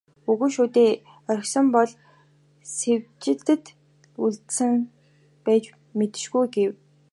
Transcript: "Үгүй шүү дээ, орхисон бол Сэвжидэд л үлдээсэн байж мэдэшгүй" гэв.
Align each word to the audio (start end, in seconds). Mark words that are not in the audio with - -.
"Үгүй 0.31 0.49
шүү 0.55 0.67
дээ, 0.75 0.91
орхисон 1.31 1.65
бол 1.75 1.91
Сэвжидэд 2.77 3.63
л 4.11 4.17
үлдээсэн 4.23 4.71
байж 5.45 5.63
мэдэшгүй" 5.97 6.45
гэв. 6.55 6.71